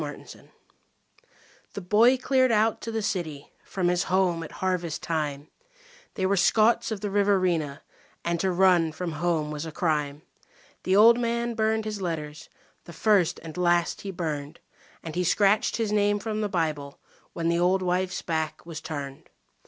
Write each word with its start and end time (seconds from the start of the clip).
9 0.01 0.15
Autoplay 0.15 0.47
The 1.73 1.81
boy 1.81 2.17
cleared 2.17 2.51
out 2.51 2.81
to 2.81 2.91
the 2.91 3.03
city 3.03 3.51
from 3.63 3.87
his 3.87 4.05
home 4.05 4.41
at 4.41 4.53
harvest 4.53 5.03
time 5.03 5.49
They 6.15 6.25
were 6.25 6.35
Scots 6.35 6.89
of 6.91 7.01
the 7.01 7.11
Riverina, 7.11 7.83
and 8.25 8.39
to 8.39 8.51
run 8.51 8.93
from 8.93 9.11
home 9.11 9.51
was 9.51 9.63
a 9.63 9.71
crime. 9.71 10.23
The 10.85 10.95
old 10.95 11.19
man 11.19 11.53
burned 11.53 11.85
his 11.85 12.01
letters, 12.01 12.49
the 12.85 12.93
first 12.93 13.39
and 13.43 13.55
last 13.57 14.01
he 14.01 14.09
burned, 14.09 14.59
And 15.03 15.13
he 15.13 15.23
scratched 15.23 15.75
his 15.75 15.91
name 15.91 16.17
from 16.17 16.41
the 16.41 16.49
Bible 16.49 16.97
when 17.33 17.47
the 17.47 17.59
old 17.59 17.83
wife's 17.83 18.23
back 18.23 18.65
was 18.65 18.81
turned. 18.81 19.29